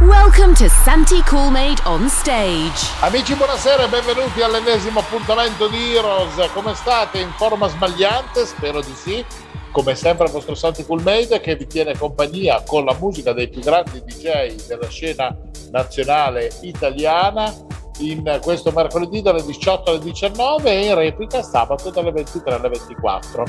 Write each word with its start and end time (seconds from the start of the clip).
Welcome 0.00 0.54
to 0.54 0.66
Santi 0.70 1.20
Coolmade 1.24 1.82
on 1.84 2.08
stage. 2.08 2.88
Amici, 3.00 3.34
buonasera 3.34 3.84
e 3.84 3.88
benvenuti 3.88 4.40
all'ennesimo 4.40 5.00
appuntamento 5.00 5.68
di 5.68 5.94
Heroes. 5.94 6.50
Come 6.54 6.74
state? 6.74 7.18
In 7.18 7.30
forma 7.32 7.68
sbagliante? 7.68 8.46
Spero 8.46 8.80
di 8.80 8.94
sì. 8.94 9.22
Come 9.70 9.94
sempre 9.94 10.24
il 10.24 10.32
vostro 10.32 10.54
Santi 10.54 10.86
Coolmade 10.86 11.40
che 11.40 11.54
vi 11.54 11.66
tiene 11.66 11.98
compagnia 11.98 12.62
con 12.66 12.86
la 12.86 12.96
musica 12.98 13.34
dei 13.34 13.50
più 13.50 13.60
grandi 13.60 14.02
DJ 14.02 14.66
della 14.66 14.88
scena 14.88 15.36
nazionale 15.70 16.50
italiana 16.62 17.52
in 18.00 18.38
questo 18.42 18.70
mercoledì 18.72 19.22
dalle 19.22 19.44
18 19.44 19.90
alle 19.90 20.00
19 20.00 20.70
e 20.70 20.86
in 20.86 20.94
replica 20.94 21.42
sabato 21.42 21.90
dalle 21.90 22.12
23 22.12 22.54
alle 22.54 22.68
24. 22.68 23.44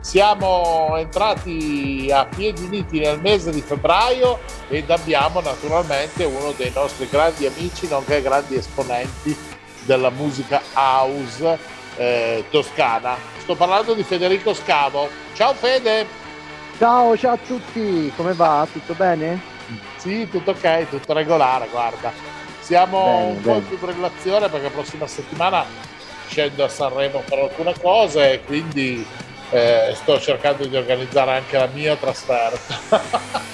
Siamo 0.00 0.96
entrati 0.96 2.08
a 2.12 2.24
piedi 2.24 2.64
uniti 2.64 3.00
nel 3.00 3.20
mese 3.20 3.50
di 3.50 3.60
febbraio 3.60 4.38
ed 4.68 4.90
abbiamo 4.90 5.40
naturalmente 5.40 6.24
uno 6.24 6.52
dei 6.56 6.70
nostri 6.74 7.08
grandi 7.08 7.46
amici, 7.46 7.88
nonché 7.88 8.22
grandi 8.22 8.54
esponenti 8.56 9.36
della 9.84 10.10
musica 10.10 10.62
house 10.74 11.58
eh, 11.96 12.44
toscana. 12.50 13.16
Sto 13.38 13.54
parlando 13.56 13.94
di 13.94 14.04
Federico 14.04 14.54
Scavo. 14.54 15.08
Ciao 15.34 15.54
Fede! 15.54 16.06
Ciao, 16.78 17.16
ciao 17.16 17.32
a 17.32 17.38
tutti, 17.38 18.12
come 18.14 18.34
va? 18.34 18.66
Tutto 18.70 18.94
bene? 18.94 19.40
Sì, 19.96 20.28
tutto 20.30 20.52
ok, 20.52 20.88
tutto 20.88 21.12
regolare, 21.12 21.66
guarda. 21.70 22.37
Siamo 22.68 23.02
Bene, 23.02 23.24
un 23.30 23.40
po' 23.40 23.48
bene. 23.52 23.58
in 23.60 23.64
fibrillazione 23.64 24.48
perché 24.50 24.64
la 24.64 24.70
prossima 24.70 25.06
settimana 25.06 25.64
scendo 26.28 26.64
a 26.64 26.68
Sanremo 26.68 27.22
per 27.26 27.38
alcune 27.38 27.72
cose 27.80 28.32
e 28.32 28.44
quindi 28.44 29.06
eh, 29.48 29.94
sto 29.94 30.20
cercando 30.20 30.66
di 30.66 30.76
organizzare 30.76 31.30
anche 31.30 31.56
la 31.56 31.70
mia 31.72 31.96
trasferta. 31.96 32.76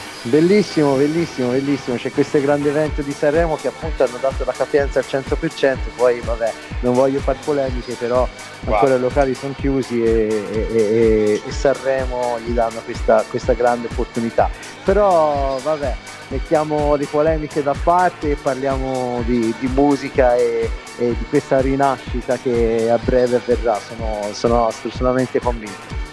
Bellissimo, 0.27 0.94
bellissimo, 0.94 1.50
bellissimo. 1.50 1.97
C'è 1.97 2.11
questo 2.11 2.41
grande 2.41 2.70
evento 2.70 3.03
di 3.03 3.12
Sanremo 3.12 3.56
che 3.56 3.69
appunto 3.69 4.05
hanno 4.05 4.17
dato 4.19 4.42
la 4.47 4.53
capienza 4.53 4.98
al 4.98 5.05
100%, 5.06 5.77
poi 5.97 6.20
vabbè, 6.20 6.50
non 6.80 6.94
voglio 6.94 7.20
far 7.20 7.36
polemiche, 7.44 7.92
però 7.92 8.27
ancora 8.64 8.95
i 8.95 9.00
locali 9.00 9.34
sono 9.34 9.52
chiusi 9.55 10.02
e, 10.02 10.47
e- 10.50 10.69
e- 10.72 11.42
e 11.45 11.52
Sanremo 11.52 12.39
gli 12.42 12.52
danno 12.52 12.80
questa, 12.86 13.22
questa 13.28 13.52
grande 13.52 13.89
opportunità. 13.91 14.48
Però 14.83 15.58
vabbè, 15.62 15.95
mettiamo 16.28 16.95
le 16.95 17.05
polemiche 17.05 17.62
da 17.62 17.75
parte 17.83 18.30
e 18.30 18.36
parliamo 18.36 19.22
di, 19.27 19.55
di 19.58 19.67
musica 19.67 20.36
e, 20.36 20.70
e 20.97 21.14
di 21.19 21.25
questa 21.28 21.61
rinascita 21.61 22.39
che 22.39 22.89
a 22.91 22.97
breve 22.97 23.36
avverrà, 23.36 23.78
sono, 23.78 24.33
sono 24.33 24.69
assolutamente 24.69 25.39
convinto. 25.39 26.03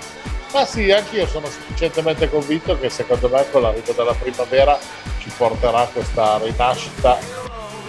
Ma 0.51 0.65
sì, 0.65 0.91
anch'io 0.91 1.25
sono 1.27 1.45
sufficientemente 1.45 2.29
convinto 2.29 2.77
che 2.77 2.89
secondo 2.89 3.29
me 3.29 3.49
con 3.51 3.61
l'arrivo 3.61 3.93
della 3.93 4.13
primavera 4.13 4.77
ci 5.19 5.31
porterà 5.37 5.85
questa 5.85 6.39
rinascita, 6.39 7.17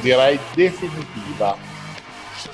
direi 0.01 0.39
definitiva. 0.55 1.57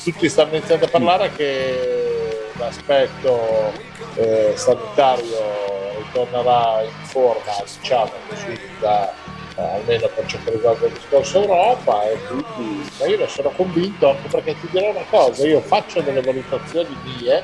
Tutti 0.02 0.28
stanno 0.30 0.56
iniziando 0.56 0.86
a 0.86 0.88
parlare 0.88 1.32
che 1.32 2.48
l'aspetto 2.56 3.72
eh, 4.14 4.54
sanitario 4.56 5.98
ritornerà 5.98 6.82
in 6.84 7.04
forma, 7.04 7.52
diciamo 7.78 8.12
così, 8.30 8.58
da, 8.80 9.12
eh, 9.56 9.62
almeno 9.62 10.08
per 10.14 10.24
ciò 10.24 10.38
che 10.42 10.52
riguarda 10.52 10.86
il 10.86 10.92
discorso 10.94 11.42
Europa 11.42 12.08
e 12.08 12.18
quindi 12.26 12.90
ma 12.98 13.06
io 13.06 13.18
ne 13.18 13.28
sono 13.28 13.50
convinto 13.50 14.08
anche 14.08 14.28
perché 14.28 14.58
ti 14.58 14.68
dirò 14.70 14.88
una 14.88 15.04
cosa, 15.10 15.46
io 15.46 15.60
faccio 15.60 16.00
delle 16.00 16.22
valutazioni 16.22 16.96
mie, 17.04 17.42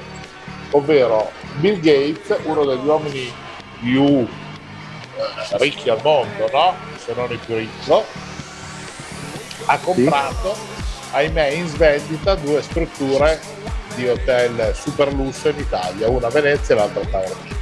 ovvero 0.70 1.30
Bill 1.56 1.80
Gates, 1.80 2.36
uno 2.44 2.64
degli 2.64 2.86
uomini 2.86 3.32
più 3.80 4.04
eh, 4.04 5.58
ricchi 5.58 5.88
al 5.88 6.00
mondo, 6.02 6.48
no? 6.52 6.74
Se 6.96 7.12
non 7.14 7.30
il 7.30 7.38
più 7.38 7.56
ricco, 7.56 8.04
ha 9.66 9.78
comprato, 9.78 10.56
ahimè, 11.12 11.48
in 11.48 11.66
svendita 11.68 12.34
due 12.34 12.62
strutture 12.62 13.40
di 13.94 14.08
hotel 14.08 14.74
super 14.74 15.12
lusso 15.12 15.48
in 15.48 15.58
Italia, 15.58 16.08
una 16.08 16.26
a 16.26 16.30
Venezia 16.30 16.74
e 16.74 16.78
l'altra 16.78 17.02
a 17.02 17.06
Taormina. 17.06 17.56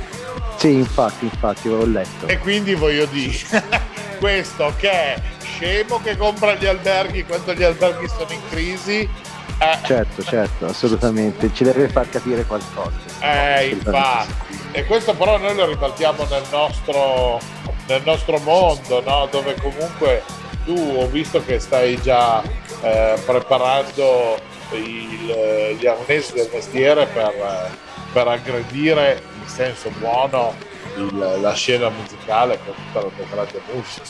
Sì, 0.56 0.74
infatti, 0.74 1.24
infatti, 1.24 1.68
ho 1.68 1.84
letto. 1.84 2.26
E 2.26 2.38
quindi 2.38 2.74
voglio 2.74 3.04
dire, 3.06 3.36
questo 4.18 4.72
che 4.78 4.90
è 4.90 5.22
scemo 5.40 6.00
che 6.02 6.16
compra 6.16 6.54
gli 6.54 6.66
alberghi 6.66 7.24
quando 7.24 7.54
gli 7.54 7.62
alberghi 7.62 8.08
sono 8.08 8.32
in 8.32 8.40
crisi, 8.48 9.08
eh, 9.62 9.78
Certo, 9.86 10.22
certo, 10.22 10.66
assolutamente, 10.66 11.50
ci 11.54 11.64
deve 11.64 11.88
far 11.88 12.08
capire 12.08 12.44
qualcosa. 12.44 12.92
Eh, 13.20 13.68
infatti. 13.68 14.58
E 14.72 14.84
questo 14.86 15.14
però 15.14 15.36
noi 15.38 15.54
lo 15.54 15.66
ribaltiamo 15.66 16.24
nel 16.30 16.42
nostro, 16.50 17.38
nel 17.86 18.02
nostro 18.04 18.38
mondo, 18.38 19.02
no? 19.04 19.28
dove 19.30 19.54
comunque 19.60 20.22
tu 20.64 20.74
ho 20.98 21.06
visto 21.08 21.44
che 21.44 21.58
stai 21.58 22.00
già 22.00 22.42
eh, 22.82 23.20
preparando 23.26 24.38
il- 24.72 25.76
gli 25.78 25.86
arnesi 25.86 26.32
del 26.32 26.48
mestiere 26.52 27.06
per, 27.06 27.28
eh, 27.28 27.68
per 28.12 28.26
aggredire 28.28 29.22
in 29.42 29.48
senso 29.48 29.90
buono 29.98 30.54
il- 30.96 31.38
la 31.40 31.52
scena 31.54 31.88
musicale 31.90 32.58
con 32.64 32.74
tutta 32.74 33.36
la 33.36 33.44
tua 33.44 33.60
musica. 33.72 34.02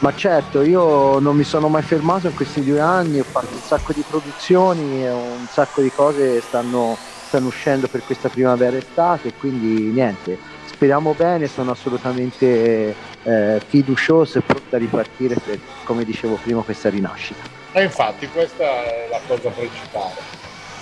Ma 0.00 0.14
certo, 0.14 0.62
io 0.62 1.18
non 1.18 1.34
mi 1.34 1.42
sono 1.42 1.66
mai 1.66 1.82
fermato 1.82 2.28
in 2.28 2.34
questi 2.34 2.62
due 2.62 2.78
anni, 2.78 3.18
ho 3.18 3.24
fatto 3.24 3.52
un 3.52 3.60
sacco 3.60 3.92
di 3.92 4.04
produzioni 4.08 5.02
e 5.02 5.10
un 5.10 5.46
sacco 5.50 5.82
di 5.82 5.90
cose 5.90 6.40
stanno, 6.40 6.96
stanno 7.26 7.48
uscendo 7.48 7.88
per 7.88 8.04
questa 8.04 8.28
primavera 8.28 8.76
estate, 8.76 9.32
quindi 9.32 9.90
niente, 9.90 10.38
speriamo 10.66 11.14
bene, 11.14 11.48
sono 11.48 11.72
assolutamente 11.72 12.94
eh, 13.24 13.60
fiducioso 13.66 14.38
e 14.38 14.42
pronto 14.42 14.76
a 14.76 14.78
ripartire 14.78 15.34
per, 15.34 15.58
come 15.82 16.04
dicevo 16.04 16.38
prima, 16.40 16.62
questa 16.62 16.90
rinascita. 16.90 17.42
E 17.72 17.82
infatti 17.82 18.28
questa 18.28 18.64
è 18.64 19.08
la 19.10 19.20
cosa 19.26 19.48
principale. 19.48 20.14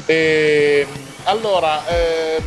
E, 0.05 0.87
allora, 1.25 1.81
ehm, 1.88 2.44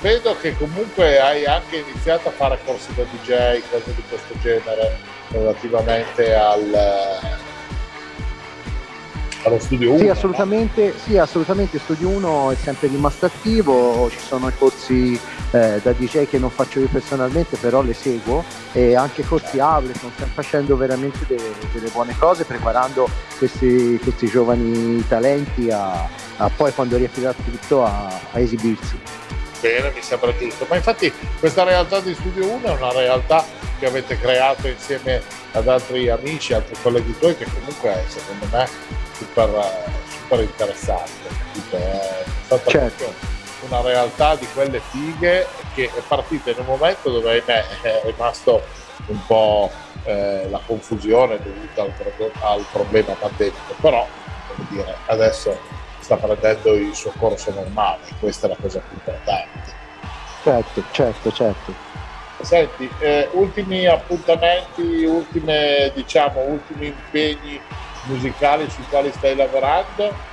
vedo 0.00 0.34
che 0.40 0.56
comunque 0.56 1.20
hai 1.20 1.44
anche 1.44 1.76
iniziato 1.76 2.28
a 2.28 2.32
fare 2.32 2.58
corsi 2.64 2.94
da 2.94 3.02
DJ, 3.02 3.60
cose 3.70 3.94
di 3.94 4.02
questo 4.08 4.34
genere 4.40 5.13
relativamente 5.34 6.34
al, 6.34 6.74
allo 9.44 9.58
studio 9.58 9.90
1. 9.90 9.98
Sì, 9.98 10.08
assolutamente, 10.08 10.94
sì, 10.96 11.18
assolutamente 11.18 11.78
Studio 11.78 12.08
1 12.08 12.50
è 12.52 12.54
sempre 12.54 12.88
rimasto 12.88 13.26
attivo, 13.26 14.08
ci 14.10 14.18
sono 14.18 14.48
i 14.48 14.52
corsi 14.56 15.18
eh, 15.50 15.80
da 15.82 15.92
DJ 15.92 16.26
che 16.26 16.38
non 16.38 16.50
faccio 16.50 16.80
io 16.80 16.88
personalmente, 16.88 17.56
però 17.56 17.82
le 17.82 17.94
seguo 17.94 18.44
e 18.72 18.94
anche 18.94 19.24
corsi 19.24 19.58
Ableton, 19.58 20.10
stiamo 20.12 20.32
facendo 20.32 20.76
veramente 20.76 21.18
delle, 21.26 21.52
delle 21.72 21.90
buone 21.90 22.14
cose, 22.18 22.44
preparando 22.44 23.08
questi, 23.38 23.98
questi 24.02 24.26
giovani 24.26 25.06
talenti 25.06 25.70
a, 25.70 26.08
a 26.36 26.50
poi 26.54 26.72
quando 26.72 26.96
riaprirà 26.96 27.32
tutto 27.32 27.84
a, 27.84 28.08
a 28.32 28.38
esibirsi. 28.38 28.98
Bene, 29.60 29.90
mi 29.94 30.02
sembra 30.02 30.36
giusto. 30.36 30.66
Ma 30.68 30.76
infatti 30.76 31.12
questa 31.38 31.64
realtà 31.64 32.00
di 32.00 32.14
Studio 32.14 32.46
1 32.50 32.66
è 32.66 32.70
una 32.70 32.92
realtà 32.92 33.44
che 33.78 33.86
avete 33.86 34.18
creato 34.18 34.68
insieme 34.68 35.22
ad 35.52 35.68
altri 35.68 36.08
amici, 36.08 36.52
altri 36.52 36.76
colleghi 36.82 37.16
tuoi, 37.18 37.36
che 37.36 37.46
comunque 37.52 37.90
è 37.90 38.04
secondo 38.08 38.46
me 38.50 38.68
super, 39.12 39.50
super 40.08 40.40
interessante. 40.40 41.28
capito? 41.38 41.76
È 41.76 42.24
stata 42.44 42.70
Certo. 42.70 43.12
una 43.68 43.80
realtà 43.80 44.34
di 44.36 44.46
quelle 44.52 44.80
fighe 44.90 45.46
che 45.74 45.84
è 45.94 46.00
partita 46.06 46.50
in 46.50 46.56
un 46.58 46.66
momento 46.66 47.10
dove 47.10 47.30
ahimè 47.30 47.64
è 47.82 48.02
rimasto 48.04 48.62
un 49.06 49.18
po' 49.26 49.70
eh, 50.04 50.46
la 50.50 50.60
confusione 50.66 51.38
dovuta 51.42 51.82
al, 51.82 51.92
pro- 52.16 52.30
al 52.40 52.64
problema 52.70 53.12
pandemico, 53.14 53.74
però 53.80 54.06
dire, 54.68 54.94
adesso 55.06 55.58
sta 56.04 56.16
prendendo 56.18 56.74
il 56.74 56.94
suo 56.94 57.12
corso 57.16 57.50
normale, 57.50 58.02
questa 58.20 58.46
è 58.46 58.50
la 58.50 58.56
cosa 58.60 58.78
più 58.80 58.94
importante. 58.98 59.72
Certo, 60.42 60.82
certo, 60.90 61.32
certo. 61.32 61.74
Senti, 62.42 62.90
eh, 62.98 63.30
ultimi 63.32 63.86
appuntamenti, 63.86 65.04
ultime, 65.04 65.90
diciamo, 65.94 66.40
ultimi 66.40 66.88
impegni 66.88 67.58
musicali 68.02 68.68
sui 68.68 68.84
quali 68.90 69.10
stai 69.12 69.34
lavorando? 69.34 70.32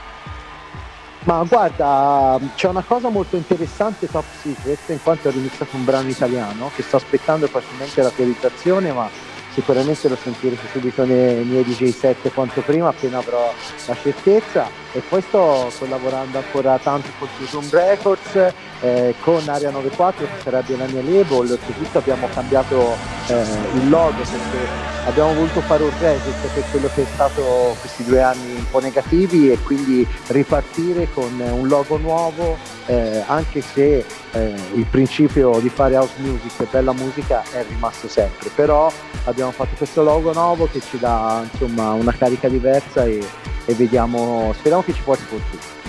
Ma 1.23 1.41
guarda, 1.47 2.37
c'è 2.55 2.67
una 2.67 2.83
cosa 2.83 3.07
molto 3.07 3.37
interessante 3.37 4.09
top 4.09 4.25
secret, 4.41 4.89
in 4.89 5.01
quanto 5.01 5.29
ho 5.29 5.31
iniziato 5.31 5.77
un 5.77 5.85
brano 5.85 6.09
italiano 6.09 6.69
che 6.75 6.81
sto 6.81 6.97
aspettando 6.97 7.47
facilmente 7.47 8.01
la 8.01 8.11
realizzazione, 8.13 8.91
ma 8.91 9.09
sicuramente 9.53 10.07
lo 10.07 10.17
sentirete 10.21 10.67
subito 10.71 11.05
nei 11.05 11.43
miei 11.43 11.63
DJ 11.63 11.91
set 11.91 12.31
quanto 12.33 12.61
prima 12.61 12.89
appena 12.89 13.19
avrò 13.19 13.53
la 13.85 13.95
certezza. 14.01 14.69
E 14.93 15.01
poi 15.07 15.21
sto 15.21 15.71
collaborando 15.77 16.37
ancora 16.37 16.77
tanto 16.77 17.09
con 17.17 17.27
Zoom 17.47 17.69
Records 17.69 18.53
eh, 18.81 19.15
con 19.21 19.47
Area 19.47 19.69
94 19.69 20.25
che 20.25 20.41
sarebbe 20.43 20.77
la 20.77 20.85
mia 20.87 21.01
label. 21.01 21.51
Oltretutto 21.51 21.97
abbiamo 21.97 22.27
cambiato 22.33 22.95
eh, 23.27 23.43
il 23.75 23.89
logo 23.89 24.21
perché 24.21 24.67
abbiamo 25.05 25.33
voluto 25.33 25.61
fare 25.61 25.83
un 25.83 25.91
reset 25.99 26.53
per 26.53 26.63
quello 26.71 26.89
che 26.93 27.03
è 27.03 27.07
stato 27.13 27.75
questi 27.79 28.03
due 28.03 28.21
anni 28.21 28.60
po' 28.71 28.79
negativi 28.79 29.51
e 29.51 29.59
quindi 29.59 30.07
ripartire 30.27 31.07
con 31.13 31.39
un 31.39 31.67
logo 31.67 31.97
nuovo 31.97 32.57
eh, 32.87 33.23
anche 33.27 33.61
se 33.61 34.03
eh, 34.31 34.53
il 34.73 34.85
principio 34.85 35.59
di 35.59 35.69
fare 35.69 35.97
house 35.97 36.13
music 36.17 36.59
e 36.59 36.67
bella 36.71 36.93
musica 36.93 37.43
è 37.51 37.63
rimasto 37.67 38.07
sempre 38.07 38.49
però 38.55 38.91
abbiamo 39.25 39.51
fatto 39.51 39.75
questo 39.77 40.01
logo 40.01 40.33
nuovo 40.33 40.67
che 40.71 40.81
ci 40.81 40.97
dà 40.97 41.45
insomma 41.51 41.91
una 41.91 42.13
carica 42.13 42.47
diversa 42.47 43.05
e, 43.05 43.23
e 43.65 43.73
vediamo 43.75 44.53
speriamo 44.57 44.83
che 44.83 44.93
ci 44.93 45.01
porti 45.03 45.23
fortuna 45.25 45.79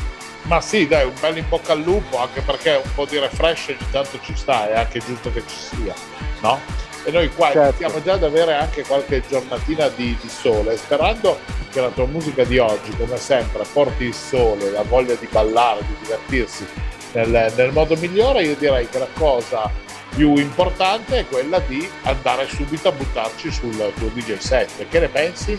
ma 0.45 0.61
sì, 0.61 0.89
dai, 0.89 1.07
un 1.07 1.15
bel 1.21 1.37
in 1.37 1.49
bocca 1.49 1.73
al 1.73 1.83
lupo, 1.83 2.19
anche 2.19 2.41
perché 2.41 2.81
un 2.85 2.91
po' 2.95 3.05
di 3.05 3.17
refresh 3.19 3.69
ogni 3.69 3.91
tanto 3.91 4.19
ci 4.23 4.35
sta, 4.35 4.69
è 4.69 4.77
anche 4.77 4.99
giusto 4.99 5.33
che 5.33 5.43
ci 5.47 5.57
sia, 5.57 5.95
no? 6.41 6.59
E 7.05 7.11
noi 7.11 7.29
qua 7.31 7.51
certo. 7.51 7.83
iniziamo 7.83 8.03
già 8.03 8.13
ad 8.15 8.25
avere 8.25 8.55
anche 8.55 8.85
qualche 8.85 9.23
giornatina 9.29 9.89
di, 9.89 10.17
di, 10.21 10.29
sole, 10.29 10.77
sperando 10.77 11.39
che 11.73 11.81
la 11.81 11.89
tua 11.89 12.07
musica 12.07 12.45
di 12.45 12.59
oggi, 12.59 12.95
come 12.97 13.17
sempre, 13.17 13.65
porti 13.73 14.05
il 14.05 14.15
sole, 14.15 14.71
la 14.71 14.83
voglia 14.83 15.15
di 15.15 15.27
ballare, 15.31 15.81
di 15.81 15.95
divertirsi 16.03 16.67
nel, 17.13 17.53
nel 17.57 17.73
modo 17.73 17.97
migliore. 17.97 18.43
Io 18.45 18.55
direi 18.57 18.89
che 18.89 18.99
la 18.99 19.09
cosa 19.15 19.71
più 20.15 20.37
importante 20.37 21.21
è 21.21 21.27
quella 21.27 21.59
di 21.61 21.89
andare 22.03 22.47
subito 22.47 22.89
a 22.89 22.93
buttarci 22.93 23.51
sul 23.51 23.93
tuo 23.97 24.09
DJ 24.09 24.37
set. 24.37 24.87
Che 24.89 24.99
ne 25.01 25.09
pensi? 25.09 25.59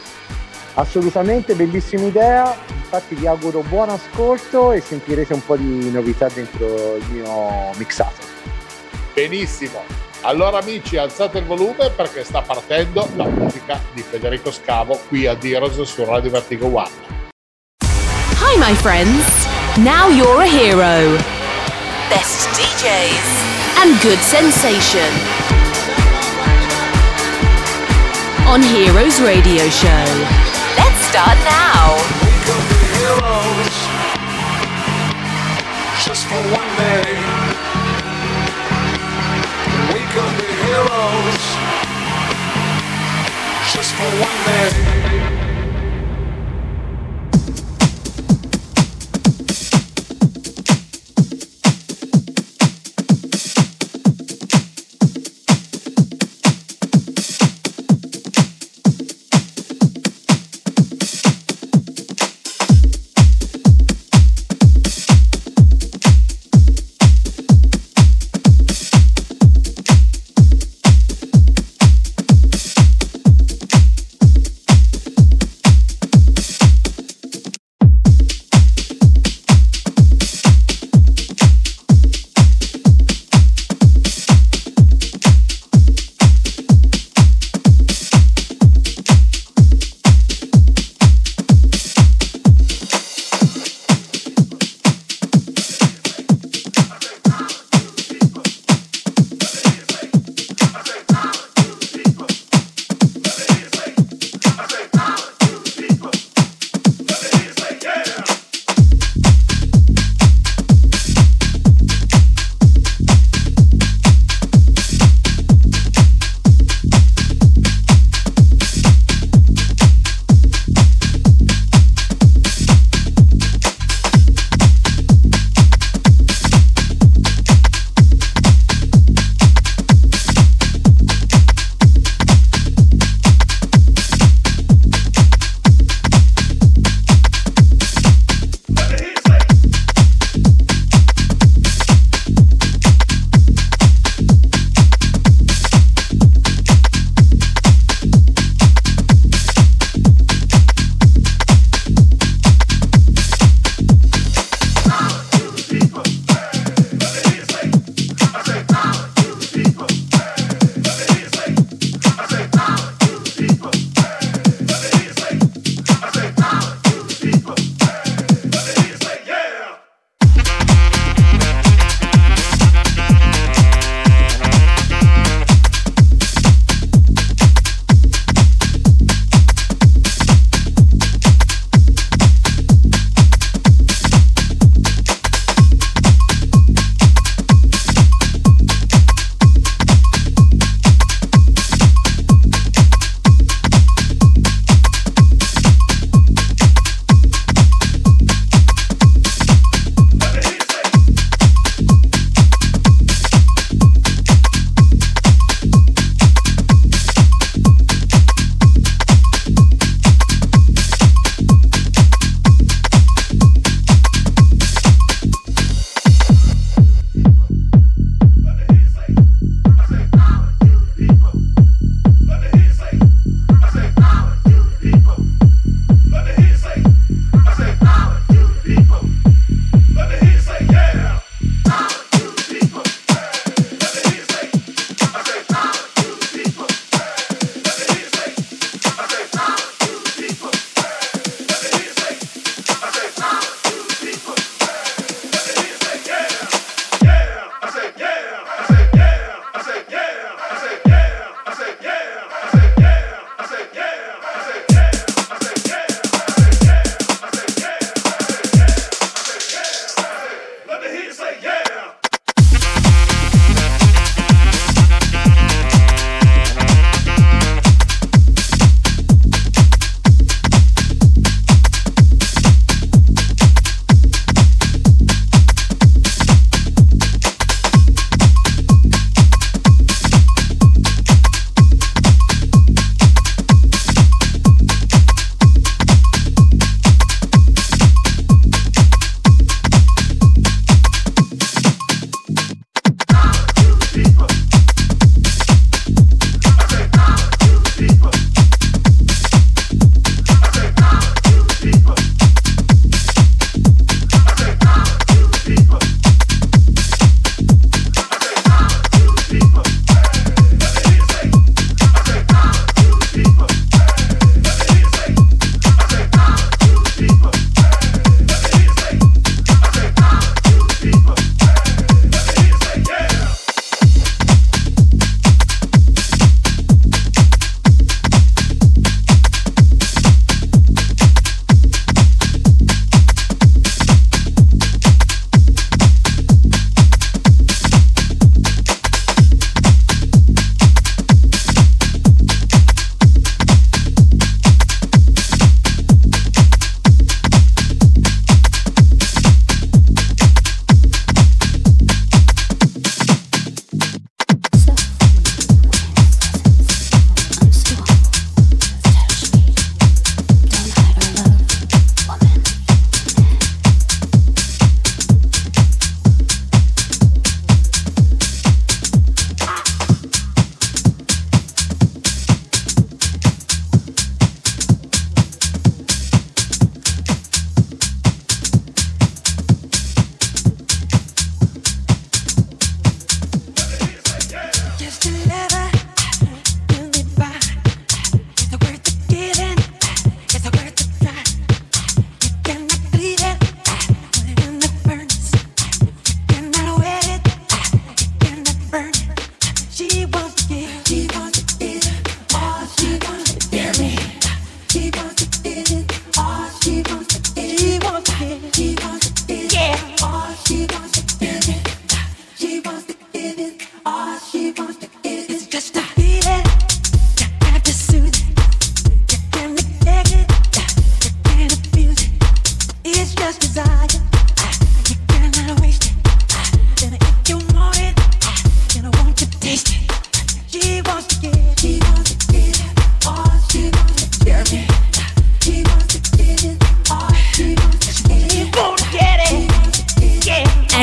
Assolutamente, 0.75 1.53
bellissima 1.55 2.05
idea, 2.05 2.55
infatti 2.67 3.15
vi 3.15 3.27
auguro 3.27 3.61
buon 3.61 3.89
ascolto 3.89 4.71
e 4.71 4.81
sentirete 4.81 5.33
un 5.33 5.45
po' 5.45 5.55
di 5.55 5.91
novità 5.91 6.27
dentro 6.29 6.95
il 6.95 7.05
mio 7.11 7.71
mixato. 7.77 8.21
Benissimo, 9.13 9.83
allora 10.23 10.59
amici 10.59 10.97
alzate 10.97 11.37
il 11.37 11.45
volume 11.45 11.89
perché 11.91 12.23
sta 12.23 12.41
partendo 12.41 13.07
la 13.15 13.25
musica 13.25 13.79
di 13.93 14.01
Federico 14.01 14.51
Scavo 14.51 14.99
qui 15.07 15.25
a 15.25 15.33
Diros 15.33 15.81
su 15.83 16.03
Radio 16.03 16.29
Vertigo 16.29 16.67
One. 16.67 16.91
Hi 17.81 18.57
my 18.57 18.75
friends, 18.75 19.47
now 19.77 20.09
you're 20.09 20.41
a 20.41 20.47
hero. 20.47 21.17
Best 22.09 22.49
DJs 22.57 23.81
and 23.81 24.01
good 24.01 24.19
sensation. 24.19 25.09
On 28.45 28.61
Heroes 28.61 29.19
Radio 29.21 29.69
Show. 29.69 30.41
start 31.13 31.37
now. 31.45 31.93
We 32.25 32.33
could 32.41 32.65
be 32.73 32.81
heroes 32.97 33.77
just 36.03 36.25
for 36.25 36.41
one 36.49 36.75
day. 36.75 37.32
We 40.13 40.19
could 40.19 40.37
be 40.37 40.45
heroes 40.45 41.45
just 43.73 43.95
for 43.95 44.05
one 44.21 44.45
day. 44.45 45.02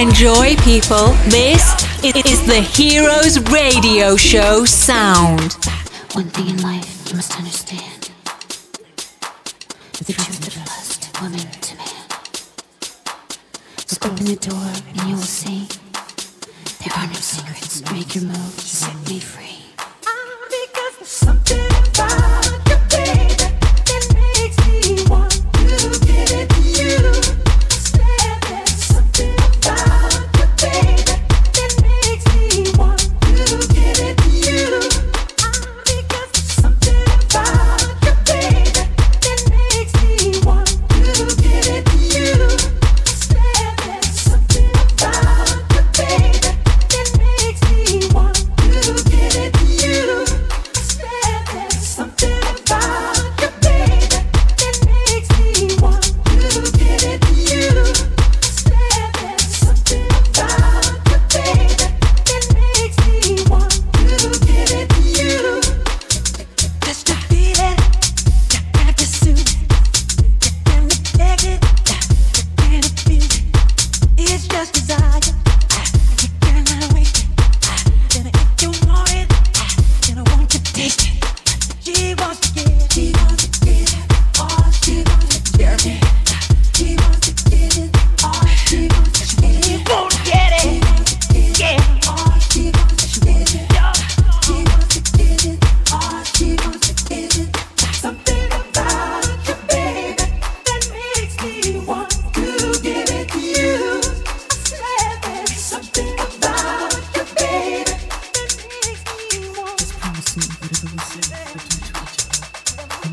Enjoy, 0.01 0.57
people. 0.65 1.09
This 1.29 1.63
is 2.03 2.47
the 2.47 2.63
Heroes 2.63 3.39
Radio 3.51 4.17
Show 4.17 4.65
sound. 4.65 5.53
One 6.15 6.25
thing 6.31 6.49
in 6.49 6.63
life 6.63 7.11
you 7.11 7.17
must 7.17 7.37
understand 7.37 8.11
the 9.93 10.13
truth 10.15 10.47
of 10.49 10.57
lust, 10.57 11.21
woman 11.21 11.41
to 11.41 11.77
man. 11.77 12.09
Just 13.77 14.07
open 14.07 14.25
the 14.25 14.37
door 14.37 14.73
and 14.89 15.07
you 15.07 15.17
will 15.17 15.23
see 15.23 15.69
there 16.83 16.97
are 16.97 17.07
no 17.07 17.13
secrets. 17.13 17.83
Make 17.93 18.15
your 18.15 18.25
move, 18.25 18.59
set 18.59 18.97
me 19.07 19.21
free. 19.21 19.50
Seni 111.11 111.23
Sen 111.23 111.47
bütün 111.55 111.79
çalacağım. 111.79 112.35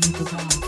Şey 0.02 0.38
Anladın 0.38 0.67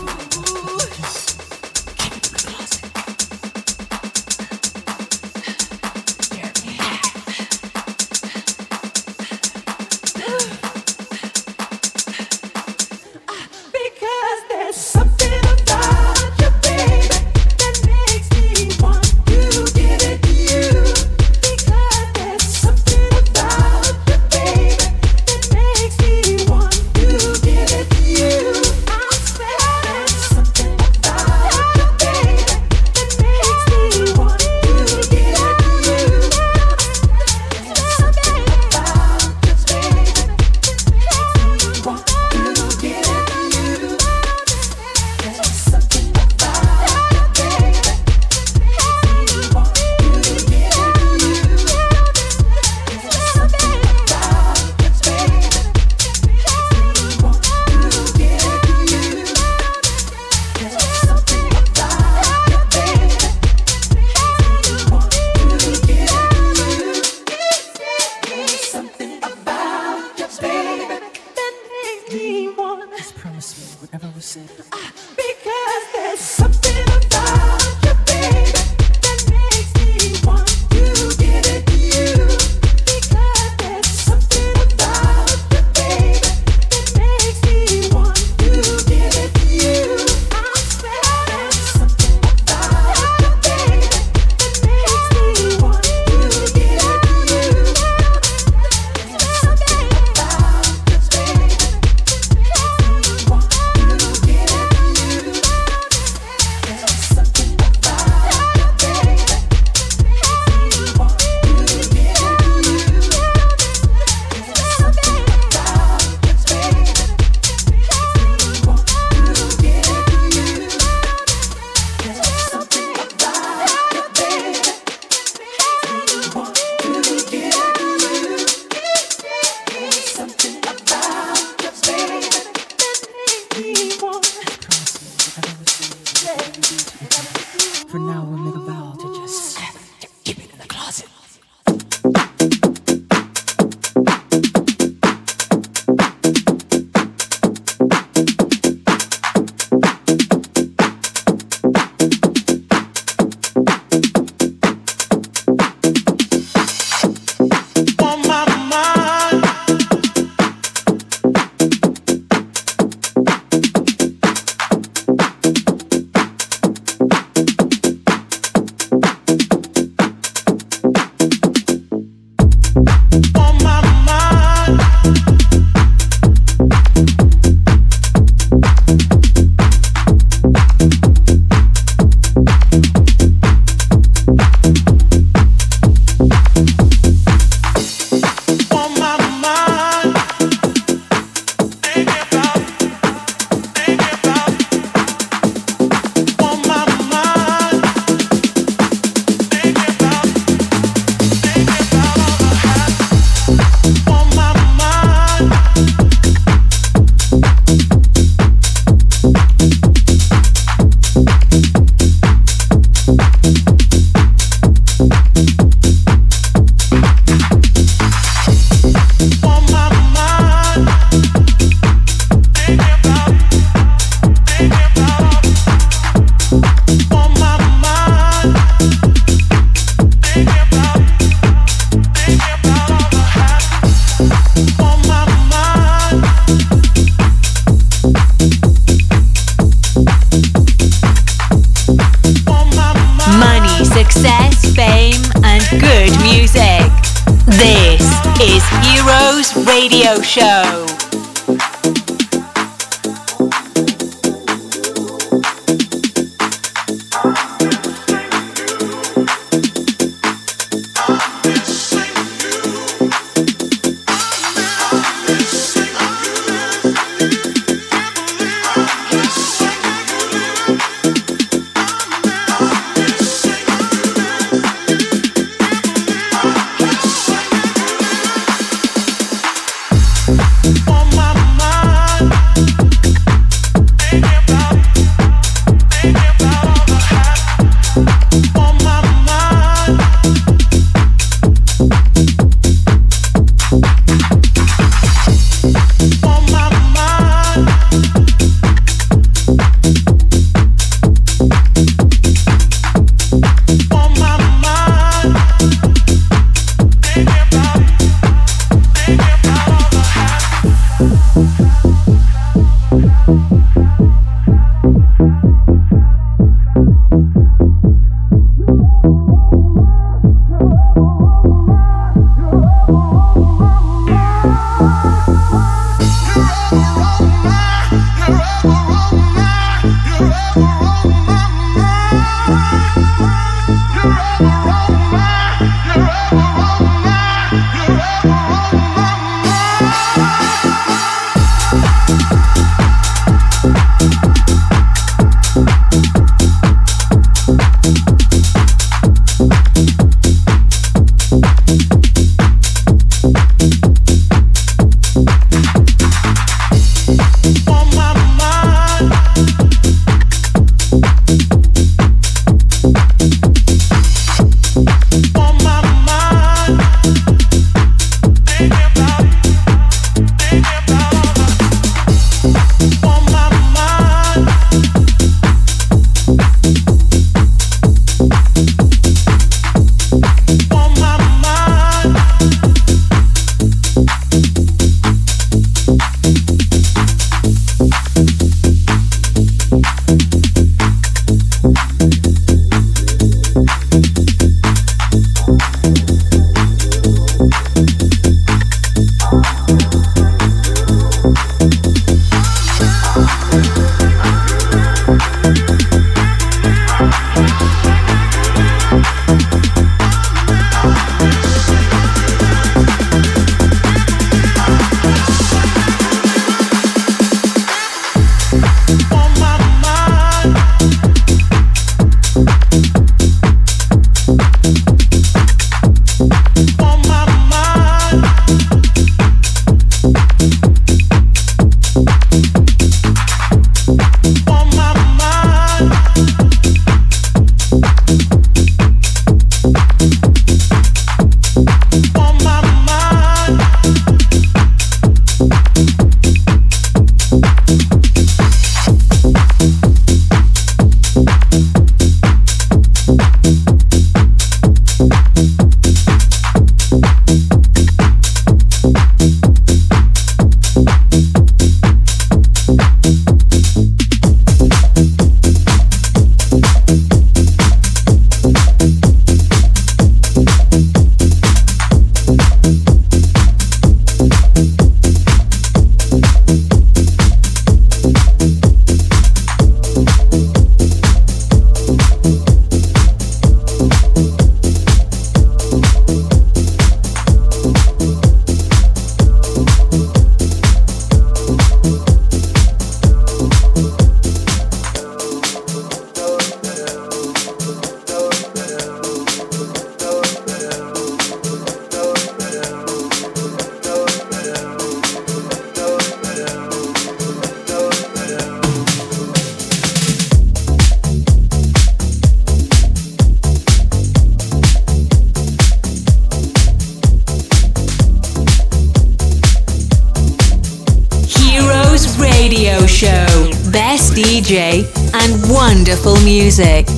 Music. 526.31 526.90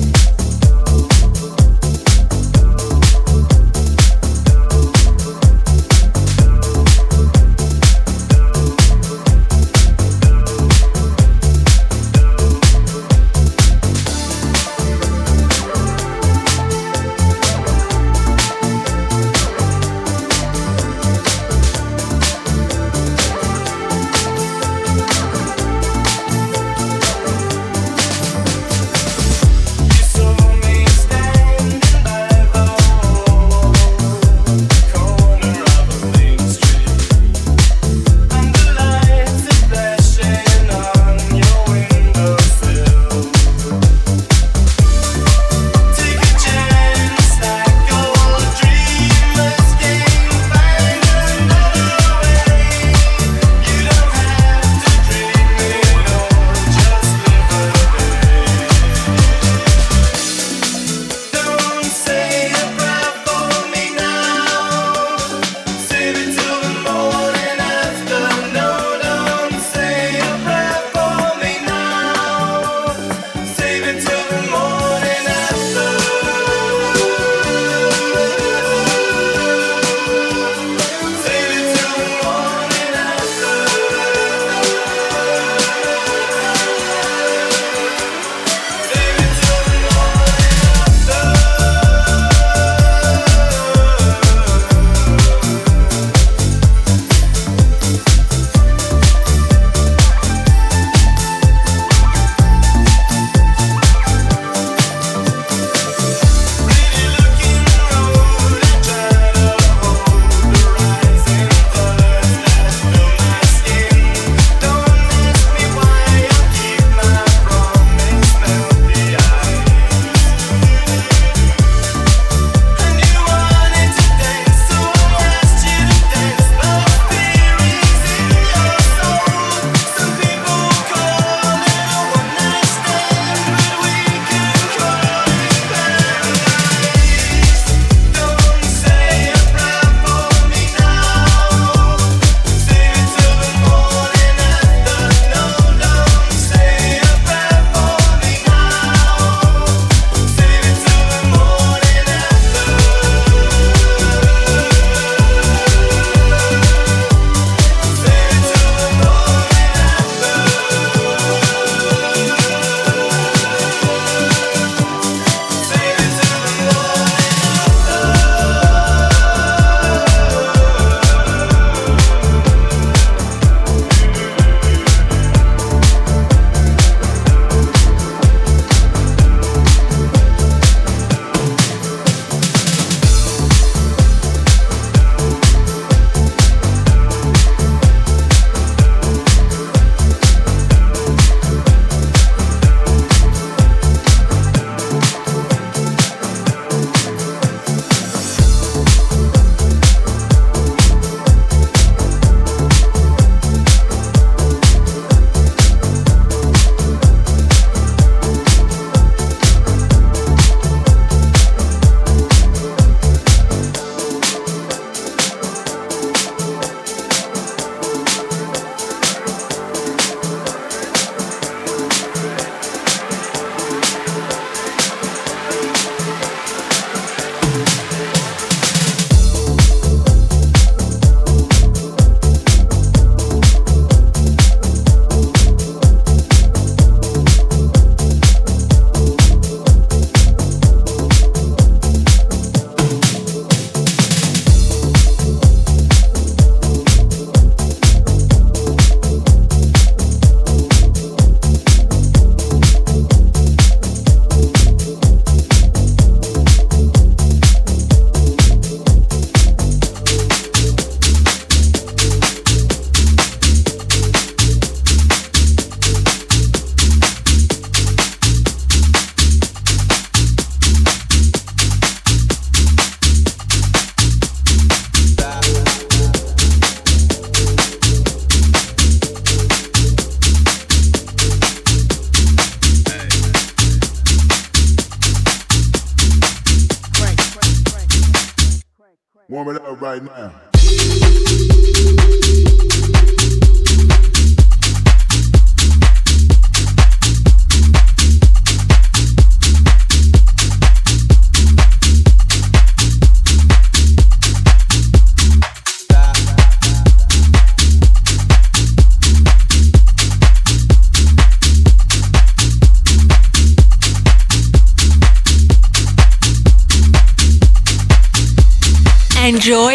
man. 290.04 290.53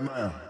right 0.00 0.16
now. 0.16 0.49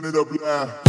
Turn 0.00 0.08
it 0.08 0.16
up 0.16 0.40
loud. 0.40 0.80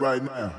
right 0.00 0.22
now. 0.22 0.52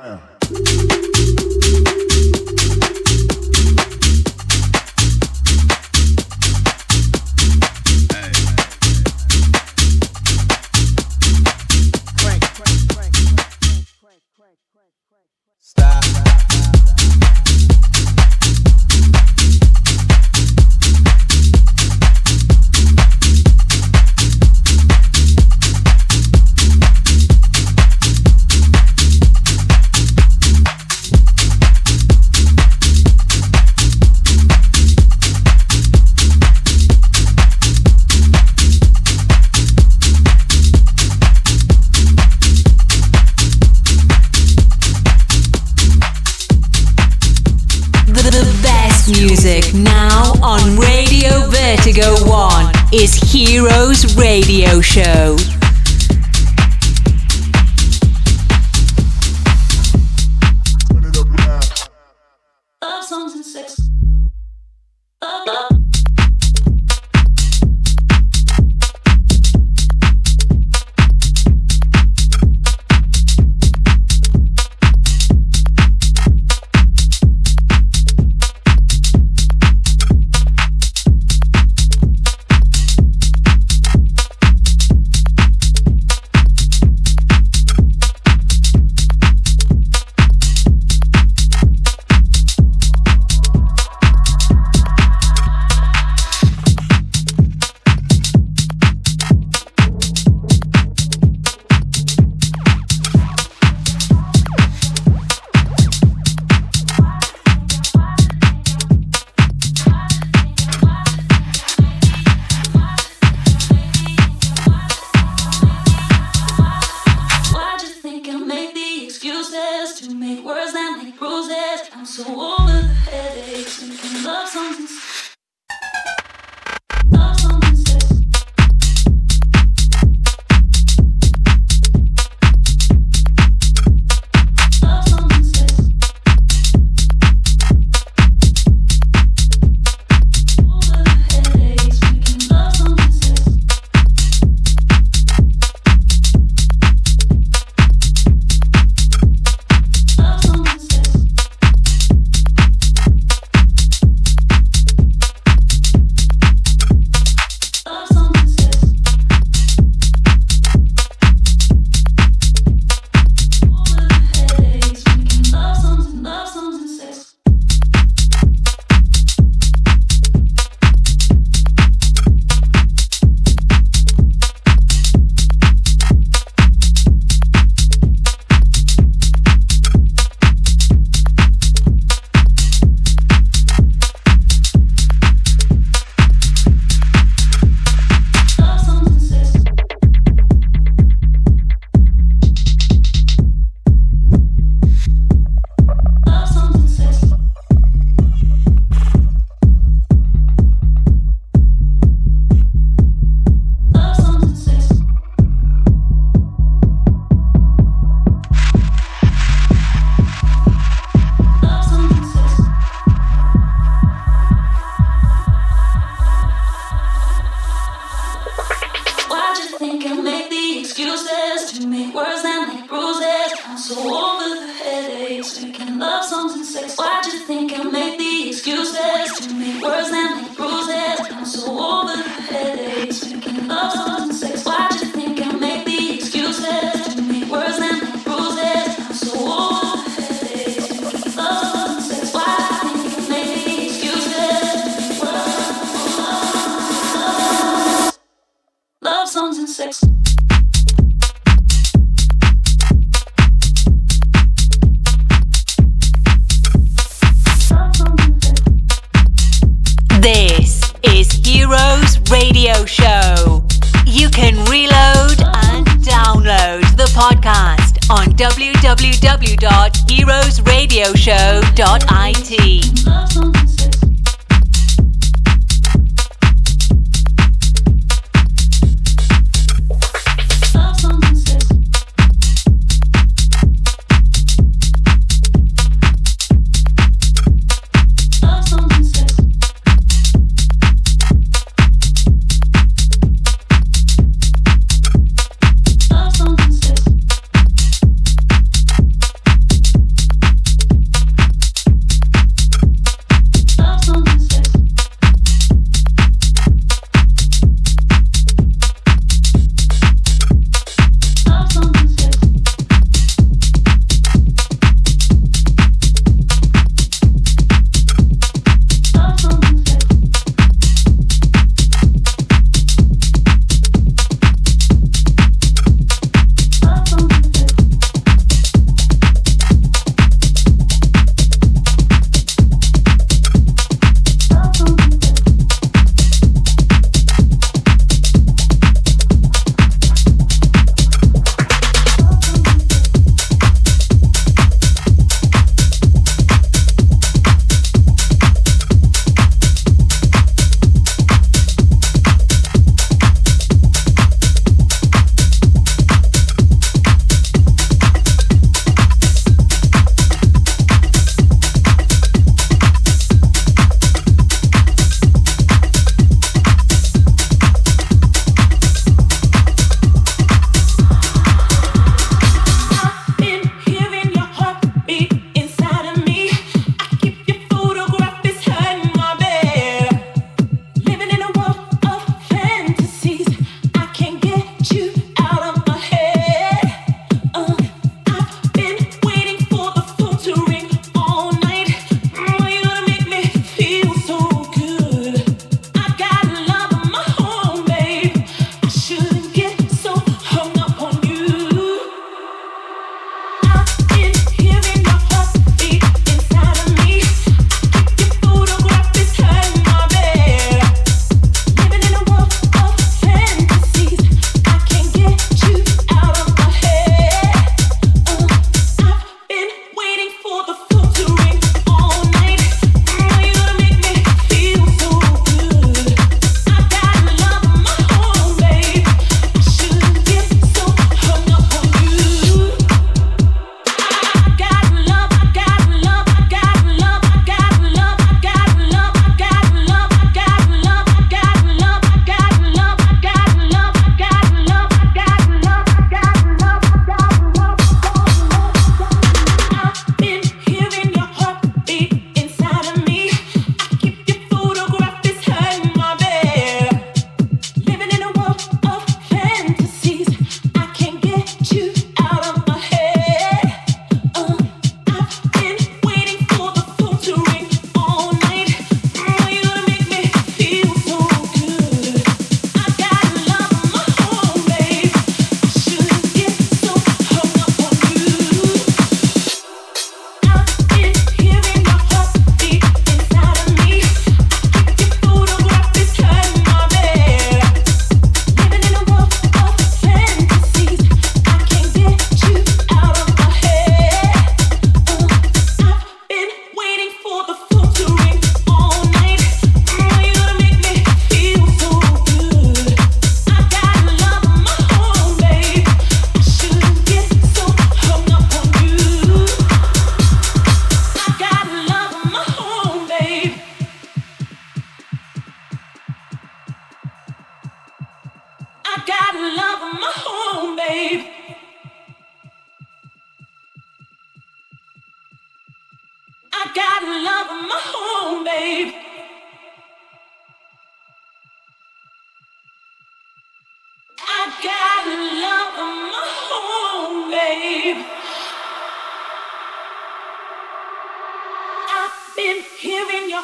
Radio 0.00 0.39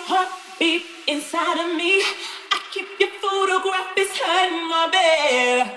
heartbeat 0.05 0.83
inside 1.09 1.59
of 1.65 1.77
me. 1.77 2.03
I 2.53 2.61
keep 2.73 2.87
your 3.01 3.11
photograph 3.21 3.95
beside 3.95 4.51
my 4.69 4.89
bed. 4.93 5.71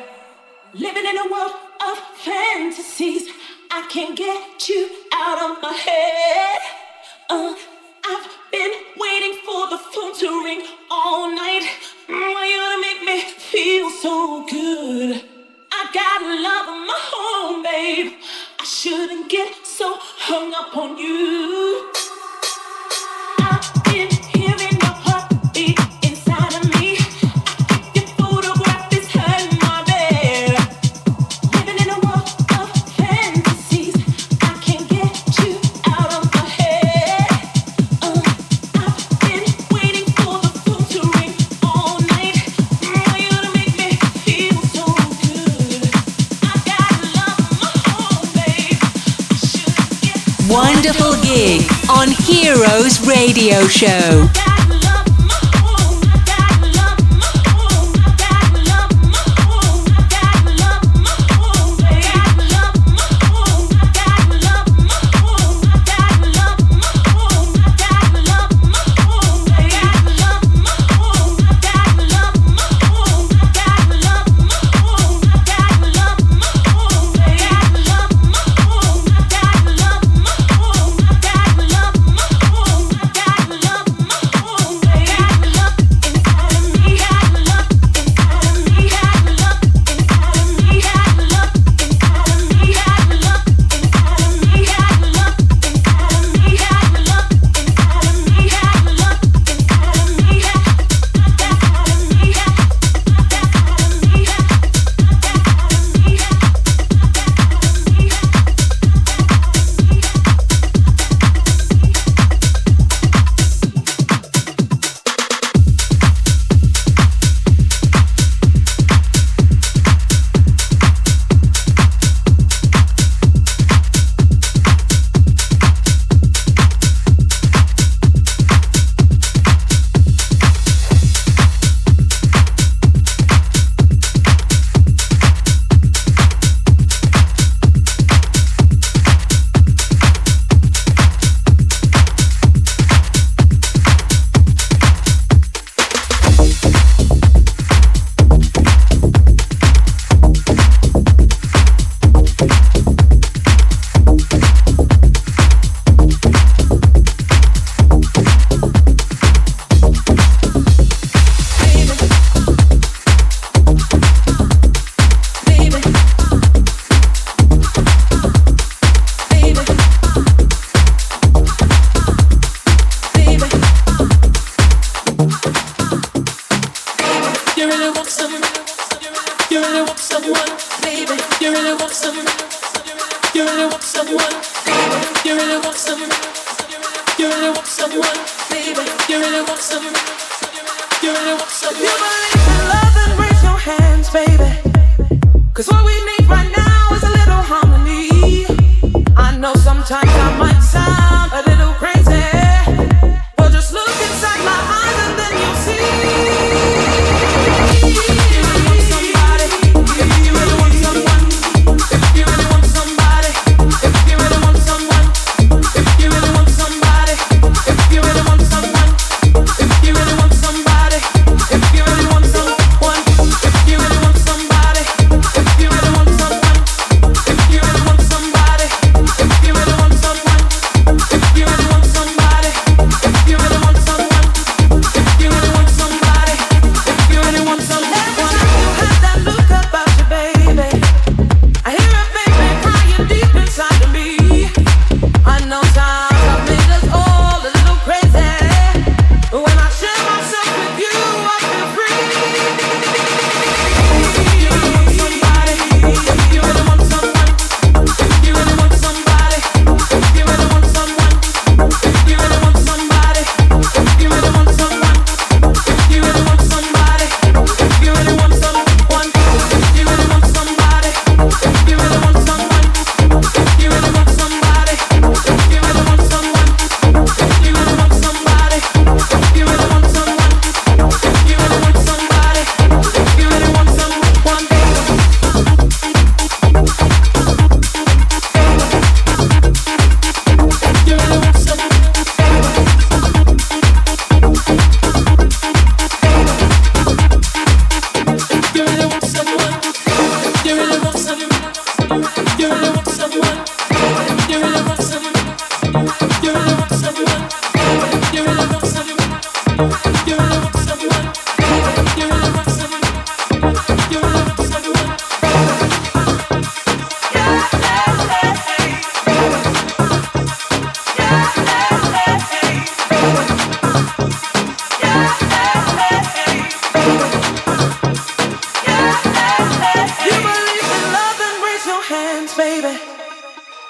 Living 0.74 1.06
in 1.06 1.18
a 1.18 1.28
world 1.32 1.56
of 1.88 1.98
fantasies. 2.18 3.30
I 3.72 3.86
can't 3.90 4.16
get 4.18 4.68
you 4.68 4.90
out 5.14 5.40
of 5.52 5.62
my 5.62 5.74
head. 5.74 6.60
Uh, 7.30 7.54
I've 8.04 8.28
been 8.52 8.72
waiting 8.98 9.40
for 9.46 9.70
the 9.70 9.78
phone 9.78 10.14
to 10.20 10.44
ring 10.44 10.64
all 10.90 11.30
night. 11.34 11.70
Why 12.08 12.46
you 12.52 12.60
to 12.74 12.82
make 12.82 13.02
me 13.06 13.22
feel 13.32 13.90
so 13.92 14.46
good? 14.48 15.24
I 15.72 15.88
got 15.94 16.22
love 16.22 16.68
of 16.74 16.80
my 16.88 17.02
own, 17.16 17.64
babe. 17.64 18.14
I 18.60 18.66
shouldn't 18.66 19.30
get 19.30 19.66
so 19.66 19.98
hung 20.00 20.54
up 20.54 20.76
on 20.76 20.98
you. 20.98 21.92
I 23.42 23.79
radio 53.08 53.68
show. 53.68 54.49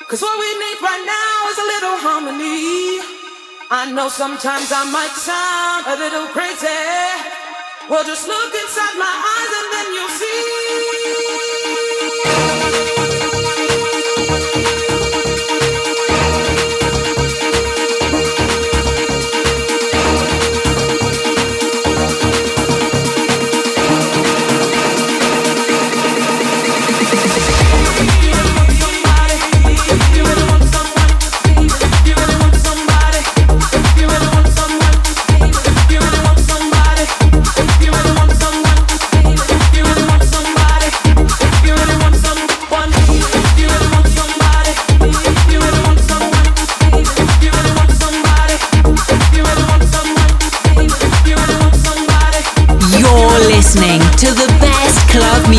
Cause 0.10 0.24
what 0.24 0.39
we 0.39 0.47
need 0.57 0.82
right 0.82 1.05
now 1.05 1.49
is 1.51 1.57
a 1.60 1.68
little 1.70 1.97
harmony. 2.01 2.97
I 3.70 3.91
know 3.91 4.10
sometimes 4.10 4.72
I 4.74 4.89
might 4.89 5.14
sound 5.14 5.86
a 5.86 5.95
little 6.01 6.26
crazy. 6.34 6.66
Well, 7.88 8.03
just 8.03 8.28
look 8.28 8.51
inside 8.55 8.97
my 8.97 9.05
eyes 9.05 9.53
and 9.53 9.70
then 9.72 9.93
you'll 9.93 10.10
see. 12.86 12.89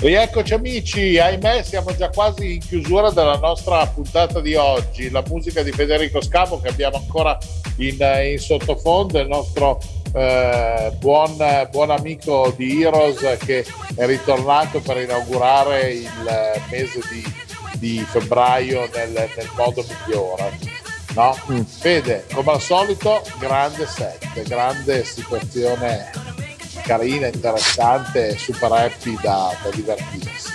Rieccoci 0.00 0.54
amici, 0.54 1.18
ahimè 1.18 1.64
siamo 1.64 1.92
già 1.96 2.08
quasi 2.08 2.54
in 2.54 2.60
chiusura 2.60 3.10
della 3.10 3.36
nostra 3.36 3.84
puntata 3.86 4.40
di 4.40 4.54
oggi. 4.54 5.10
La 5.10 5.24
musica 5.26 5.64
di 5.64 5.72
Federico 5.72 6.22
Scavo 6.22 6.60
che 6.60 6.68
abbiamo 6.68 6.98
ancora 6.98 7.36
in, 7.78 7.96
in 8.30 8.38
sottofondo, 8.38 9.18
il 9.18 9.26
nostro 9.26 9.80
eh, 10.14 10.92
buon, 11.00 11.36
buon, 11.72 11.90
amico 11.90 12.54
di 12.56 12.80
Heroes 12.80 13.38
che 13.44 13.66
è 13.96 14.06
ritornato 14.06 14.78
per 14.78 14.98
inaugurare 14.98 15.90
il 15.90 16.08
mese 16.70 17.00
di, 17.10 17.24
di 17.78 18.06
febbraio 18.08 18.88
nel, 18.94 19.10
nel, 19.10 19.50
modo 19.56 19.84
migliore. 20.06 20.58
No? 21.14 21.36
Mm. 21.50 21.62
Fede, 21.62 22.24
come 22.32 22.52
al 22.52 22.60
solito, 22.60 23.20
grande 23.40 23.84
set, 23.86 24.42
grande 24.42 25.02
situazione 25.02 26.27
carina, 26.88 27.26
interessante, 27.26 28.34
super 28.38 28.72
happy 28.72 29.14
da, 29.20 29.54
da 29.62 29.68
divertirsi. 29.74 30.52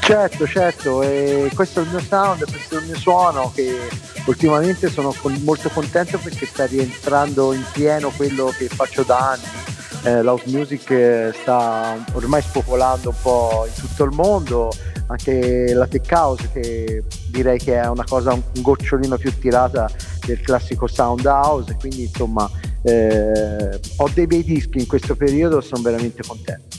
Certo, 0.00 0.48
certo, 0.48 1.02
e 1.02 1.48
questo 1.54 1.78
è 1.78 1.82
il 1.84 1.90
mio 1.90 2.00
sound, 2.00 2.50
questo 2.50 2.76
è 2.76 2.80
il 2.80 2.86
mio 2.86 2.96
suono 2.98 3.52
che 3.54 3.88
ultimamente 4.24 4.90
sono 4.90 5.14
con, 5.16 5.32
molto 5.44 5.68
contento 5.68 6.18
perché 6.18 6.46
sta 6.46 6.66
rientrando 6.66 7.52
in 7.52 7.64
pieno 7.70 8.10
quello 8.10 8.52
che 8.56 8.66
faccio 8.66 9.04
da 9.04 9.30
anni. 9.30 9.68
Eh, 10.02 10.22
l'house 10.22 10.44
music 10.46 10.90
eh, 10.90 11.32
sta 11.40 12.04
ormai 12.14 12.42
spopolando 12.42 13.10
un 13.10 13.16
po' 13.22 13.68
in 13.68 13.80
tutto 13.80 14.02
il 14.02 14.10
mondo, 14.10 14.72
anche 15.10 15.72
la 15.74 15.86
tech 15.88 16.08
house 16.12 16.48
che 16.52 17.02
direi 17.30 17.58
che 17.58 17.80
è 17.80 17.88
una 17.88 18.04
cosa 18.04 18.32
un 18.32 18.42
gocciolino 18.52 19.16
più 19.18 19.36
tirata 19.38 19.90
del 20.24 20.40
classico 20.40 20.86
sound 20.86 21.24
house, 21.26 21.76
quindi 21.78 22.02
insomma 22.02 22.48
eh, 22.82 23.80
ho 23.96 24.10
dei 24.14 24.26
bei 24.26 24.44
dischi 24.44 24.78
in 24.78 24.86
questo 24.86 25.16
periodo, 25.16 25.60
sono 25.60 25.82
veramente 25.82 26.22
contento. 26.24 26.78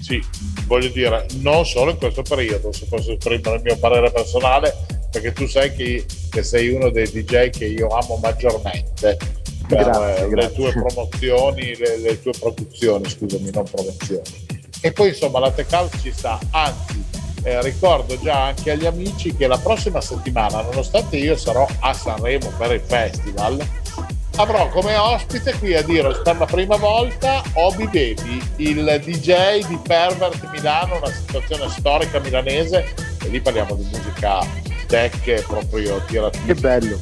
Sì, 0.00 0.22
voglio 0.66 0.88
dire, 0.88 1.26
non 1.40 1.66
solo 1.66 1.90
in 1.90 1.98
questo 1.98 2.22
periodo, 2.22 2.72
se 2.72 2.86
posso 2.86 3.12
esprimere 3.12 3.56
il 3.56 3.62
mio 3.62 3.76
parere 3.76 4.10
personale, 4.10 4.72
perché 5.10 5.32
tu 5.32 5.46
sai 5.46 5.74
che, 5.74 6.06
che 6.30 6.42
sei 6.42 6.68
uno 6.68 6.90
dei 6.90 7.10
DJ 7.10 7.50
che 7.50 7.66
io 7.66 7.88
amo 7.88 8.16
maggiormente 8.16 9.18
per 9.66 9.84
grazie, 9.84 10.22
le 10.22 10.28
grazie. 10.28 10.54
tue 10.54 10.72
promozioni, 10.72 11.76
le, 11.76 11.98
le, 11.98 12.22
tue 12.22 12.32
produzioni, 12.38 13.08
scusami, 13.08 13.50
non 13.52 13.64
promozioni. 13.64 14.44
E 14.80 14.92
poi 14.92 15.08
insomma 15.08 15.40
la 15.40 15.50
Tech 15.50 15.72
House 15.72 15.98
ci 16.00 16.12
sta, 16.12 16.38
anzi 16.50 17.04
eh, 17.46 17.62
ricordo 17.62 18.18
già 18.20 18.46
anche 18.46 18.72
agli 18.72 18.86
amici 18.86 19.36
che 19.36 19.46
la 19.46 19.56
prossima 19.56 20.00
settimana, 20.00 20.62
nonostante 20.62 21.16
io 21.16 21.36
sarò 21.36 21.64
a 21.78 21.92
Sanremo 21.92 22.50
per 22.58 22.72
il 22.72 22.80
festival, 22.80 23.64
avrò 24.34 24.68
come 24.68 24.96
ospite 24.96 25.54
qui 25.58 25.74
a 25.74 25.82
dire 25.82 26.20
per 26.24 26.38
la 26.38 26.44
prima 26.44 26.74
volta 26.74 27.42
Obi 27.52 27.84
Baby, 27.84 28.42
il 28.56 29.00
DJ 29.04 29.64
di 29.68 29.78
Pervert 29.80 30.50
Milano, 30.50 30.96
una 30.96 31.12
situazione 31.12 31.70
storica 31.70 32.18
milanese, 32.18 32.92
e 33.22 33.28
lì 33.28 33.40
parliamo 33.40 33.76
di 33.76 33.84
musica 33.92 34.44
tech 34.88 35.46
proprio 35.46 36.02
tirativa. 36.04 36.46
Che 36.46 36.54
bello, 36.54 37.00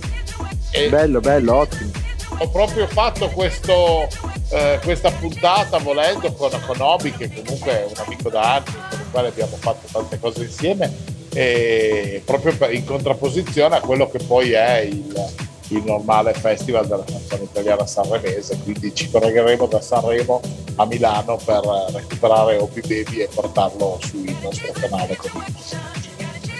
e 0.72 0.90
bello, 0.90 1.20
bello, 1.20 1.57
ottimo. 1.57 1.90
Ho 2.36 2.51
proprio 2.51 2.86
fatto 2.86 3.28
questo, 3.30 4.09
eh, 4.55 4.78
questa 4.82 5.11
puntata 5.11 5.78
volendo 5.78 6.32
con, 6.32 6.50
con 6.66 6.80
Obi, 6.80 7.12
che 7.12 7.30
comunque 7.32 7.70
è 7.70 7.84
un 7.84 8.05
amico 8.05 8.28
da 8.30 8.55
anni, 8.55 8.64
con 8.88 8.98
il 8.98 9.11
quale 9.11 9.28
abbiamo 9.28 9.57
fatto 9.57 9.86
tante 9.90 10.18
cose 10.18 10.44
insieme, 10.44 10.92
e 11.34 12.22
proprio 12.24 12.68
in 12.70 12.84
contrapposizione 12.84 13.76
a 13.76 13.80
quello 13.80 14.09
che 14.09 14.18
poi 14.18 14.52
è 14.52 14.78
il 14.80 15.32
il 15.68 15.82
normale 15.84 16.34
festival 16.34 16.86
della 16.86 17.05
canzone 17.05 17.44
italiana 17.44 17.86
sanremese, 17.86 18.59
quindi 18.62 18.94
ci 18.94 19.11
collegheremo 19.11 19.66
da 19.66 19.80
Sanremo 19.80 20.40
a 20.76 20.86
Milano 20.86 21.38
per 21.42 21.62
recuperare 21.92 22.59
Obi 22.59 22.80
Baby 22.80 23.20
e 23.20 23.28
portarlo 23.32 23.98
sul 24.02 24.36
nostro 24.42 24.72
canale. 24.72 25.16
con 25.16 25.30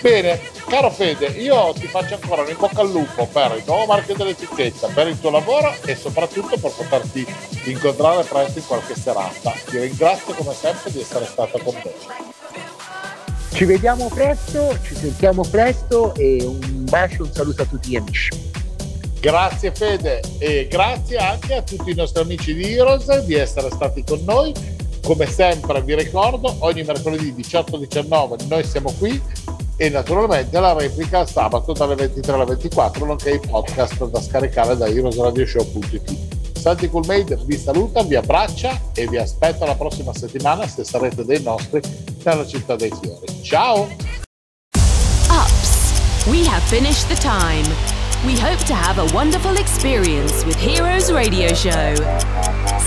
Bene, 0.05 0.39
caro 0.69 0.91
Fede, 0.91 1.29
io 1.29 1.73
ti 1.73 1.87
faccio 1.87 2.17
ancora 2.21 2.43
un 2.43 2.51
in 2.51 2.57
bocca 2.59 2.83
al 2.83 2.91
lupo 2.91 3.27
per 3.27 3.55
il 3.57 3.63
nuovo 3.65 3.87
marchio 3.87 4.15
dell'etichetta, 4.15 4.89
per 4.89 5.09
il 5.09 5.19
tuo 5.19 5.31
lavoro 5.31 5.75
e 5.83 5.97
soprattutto 5.97 6.59
per 6.59 6.73
poterti 6.73 7.27
incontrare 7.65 8.23
presto 8.25 8.59
in 8.59 8.67
qualche 8.67 8.95
serata. 8.95 9.55
Ti 9.65 9.79
ringrazio 9.79 10.35
come 10.35 10.53
sempre 10.53 10.91
di 10.93 11.01
essere 11.01 11.25
stato 11.25 11.59
con 11.59 11.73
me. 11.83 11.91
Ci 13.51 13.65
vediamo 13.65 14.09
presto, 14.09 14.79
ci 14.83 14.95
sentiamo 14.95 15.41
presto 15.41 16.15
e 16.17 16.45
un 16.45 16.85
bacio, 16.85 17.23
un 17.23 17.33
saluto 17.33 17.63
a 17.63 17.65
tutti 17.65 17.89
gli 17.89 17.97
amici. 17.97 18.51
Grazie 19.21 19.73
Fede 19.73 20.21
e 20.37 20.69
grazie 20.69 21.17
anche 21.17 21.55
a 21.55 21.63
tutti 21.63 21.93
i 21.93 21.95
nostri 21.95 22.21
amici 22.21 22.53
di 22.53 22.75
Heroes 22.75 23.21
di 23.21 23.37
essere 23.37 23.71
stati 23.71 24.05
con 24.05 24.21
noi. 24.23 24.53
Come 25.03 25.27
sempre 25.27 25.81
vi 25.81 25.95
ricordo, 25.95 26.57
ogni 26.59 26.83
mercoledì 26.83 27.33
18-19 27.33 28.47
noi 28.49 28.65
siamo 28.65 28.93
qui 28.99 29.53
e 29.77 29.89
naturalmente 29.89 30.59
la 30.61 30.73
replica 30.73 31.27
sabato 31.27 31.73
dalle 31.73 31.95
23 31.95 32.33
alle 32.33 32.45
24 32.45 33.05
nonché 33.05 33.31
i 33.33 33.41
podcast 33.41 34.05
da 34.07 34.21
scaricare 34.21 34.77
da 34.77 34.87
heroesradioshow.it. 34.87 36.33
Santi 36.59 36.89
Coolmade 36.89 37.37
vi 37.45 37.59
saluta, 37.59 38.03
vi 38.03 38.17
abbraccia 38.17 38.81
e 38.95 39.07
vi 39.07 39.19
aspetto 39.19 39.67
la 39.67 39.75
prossima 39.75 40.15
settimana 40.15 40.67
se 40.67 40.83
sarete 40.83 41.25
dei 41.25 41.43
nostri 41.43 41.81
nella 42.23 42.47
città 42.47 42.75
dei 42.77 42.91
fiori. 43.01 43.43
Ciao! 43.43 43.89
Ups, 45.29 46.25
we 46.27 46.47
have 46.47 46.63
finished 46.69 47.07
the 47.09 47.17
time. 47.17 47.67
We 48.25 48.39
hope 48.41 48.65
to 48.65 48.75
have 48.75 48.99
a 48.99 49.05
wonderful 49.13 49.59
experience 49.59 50.47
with 50.47 50.57
Heroes 50.57 51.13
Radio 51.13 51.53
Show. 51.53 51.95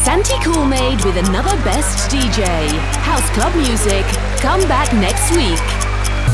Santi 0.04 0.34
Coolmade 0.42 1.04
with 1.06 1.18
another 1.18 1.56
Best 1.64 2.10
DJ, 2.10 2.44
House 3.04 3.30
Club 3.32 3.54
Music. 3.54 4.04
Come 4.42 4.68
back 4.68 4.92
next 4.94 5.30
week. 5.36 5.87